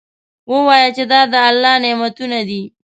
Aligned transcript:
ووایه 0.51 0.89
چې 0.95 1.03
دا 1.11 1.21
د 1.31 1.33
الله 1.49 1.73
نعمتونه 1.83 2.39
دي. 2.49 2.61